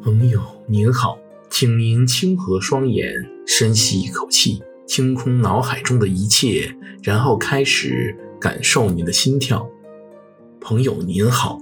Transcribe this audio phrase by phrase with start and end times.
[0.00, 1.18] 朋友您好，
[1.50, 3.12] 请您轻合双眼，
[3.46, 6.72] 深吸一口气，清空脑海中的一切，
[7.02, 9.68] 然后开始感受您的心跳。
[10.60, 11.58] 朋友您好，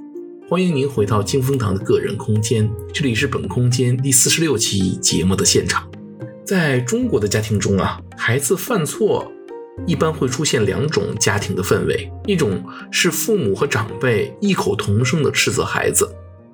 [0.50, 5.90] 欢迎您回到金风堂的个人空间，这里是本空间第四十六期节目的现场。
[6.44, 9.32] 在中国的家庭中啊，孩子犯错
[9.86, 16.06] 一般会出现两种家庭的氛围，一种是父母和长辈异口同声地斥责孩子。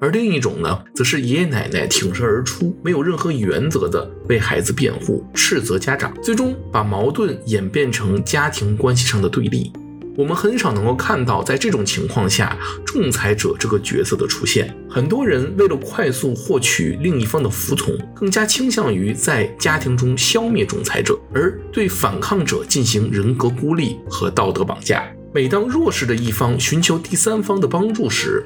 [0.02, 9.72] 而另一种呢，则是爷爷奶奶挺身而出，没有任何原则的为孩子辩护、斥责家长，最终把矛盾演变成家庭关系上的对立。
[10.16, 14.76] 我们很少能够看到，在这种情况下，仲裁者这个角色的出现。
[14.90, 25.04] 很多人为了快速获取另一方的服从，更加倾向于在家庭中消灭仲裁者，而对反抗者进行人格孤立和道德绑架。
[25.32, 28.44] 每当弱势的一方寻求第三方的帮助时，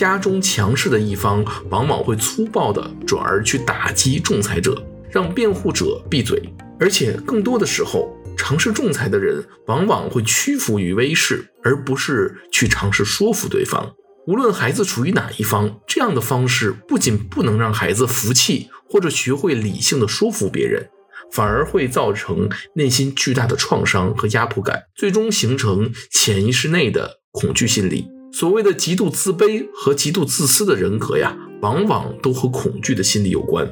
[0.00, 6.42] 家中强势的一方往往会粗暴地转而去打击仲裁者，让辩护者闭嘴。
[6.78, 13.94] 而且更多的时候，尝试仲裁的人往往会屈服于威势，而不是去尝试说服对方。
[14.26, 20.88] 无论孩子处于哪一方，这样的方式不仅不能让孩子服气或者学会理性的说服别人，
[21.30, 28.08] 反而会造成内心巨大的创伤和压迫感，最终形成潜意识内的恐惧心理。
[28.32, 33.68] 所谓的极度自卑和极度自私的人格呀，往往都和恐惧的心理有关。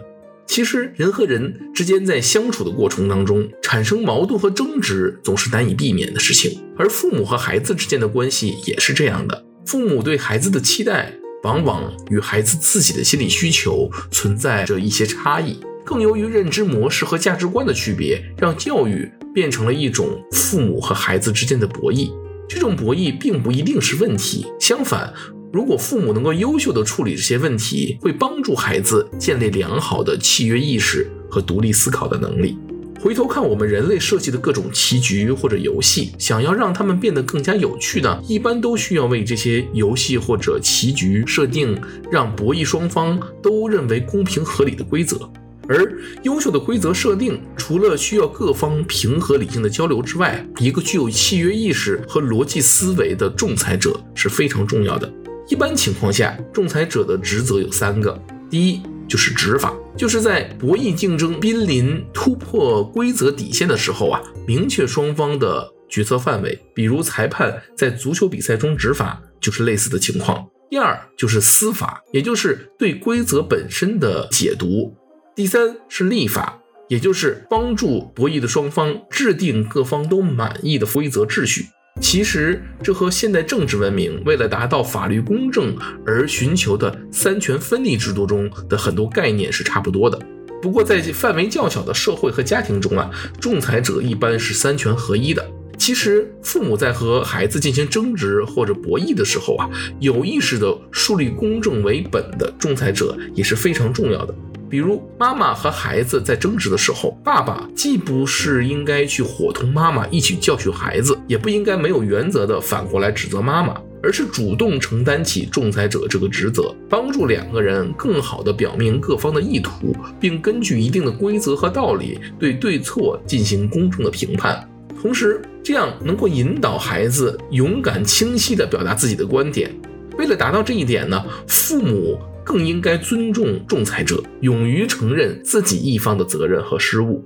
[0.47, 6.59] 其实，人和人之间在相处的过程当中，产生矛盾和争执总是难以避免的事情。
[6.77, 9.45] 而父母和孩子之间的关系也是这样的。
[9.67, 11.13] 父母对孩子的期待，
[11.45, 15.61] 往往与孩子自己的心理需求存在着一些差异。
[15.85, 22.11] 更由于认知模式和价值观的区别，让教育变成了一种父母和孩子之间的博弈。
[22.49, 25.13] 这种博弈并不一定是问题，相反，
[25.53, 32.57] 如果父母能够优秀地处理这些问题，会帮助孩子建立良好的契约意识和独立思考的能力。
[33.01, 41.79] 回头看我们人类设计的各种棋局或者游戏，想要让他们变得更加有趣呢，一般都需要为这些游戏或者棋局设定
[42.11, 45.31] 让博弈双方都认为公平合理的规则。
[45.69, 45.93] 而
[46.23, 55.13] 优秀的规则设定，除了需要各方平和理性的交流之外，一个具有契约意识和逻辑思维的仲裁者是非常重要的。
[55.49, 58.19] 一般情况下，仲裁者的职责有三个：
[58.51, 66.59] 第一，就是执法，就是在博弈竞争濒临突破规则底线的时候啊，明确双方的决策范围。
[66.75, 70.47] 比如裁判在足球比赛中执法，就是类似的情况。
[70.71, 74.95] 第二，就是司法，也就是对规则本身的解读。
[75.39, 81.67] 第三是立法，也就是帮助博弈的双方制定各方都满意的规则秩序。
[82.01, 90.19] 其实这和现代政治文明为了达到法律公正而寻求的三权分立制度中的很多概念是差不多的。
[90.61, 93.09] 不过在范围较小的社会和家庭中啊，
[93.41, 95.49] 仲裁者一般是三权合一的。
[95.79, 99.71] 其实父母在和孩子进行争执或者博弈的时候啊，
[100.01, 104.35] 有意识地树立公正为本的仲裁者也是非常重要的。
[104.69, 124.69] 比如，妈妈和孩子在争执的时候，爸爸既不是应该去伙同妈妈一起教训孩子，也不应该没有原则的反过来指责妈妈，而是主动承担起仲裁者这个职责，帮助两个人更好的表明各方的意图，并根据一定的规则和道理对对错进行公正的评判。
[125.01, 129.75] 同时，这样能够引导孩子勇敢、清晰地表达自己的观点。
[130.19, 132.19] 为了达到这一点呢，父母。
[132.49, 137.23] 更应该尊重仲裁者，勇于承认自己一方的责任和失误。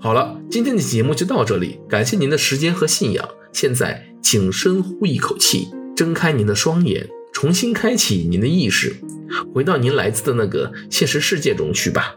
[0.00, 3.28] 好了，今天的节目就到这里，感谢您的时间和信仰。
[3.52, 8.96] 现在，请深呼一口气，睁开您的双眼，重新开启您的意识，
[9.54, 12.16] 回到您来自的那个现实世界中去吧。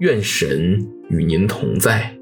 [0.00, 2.14] 愿神与您同在。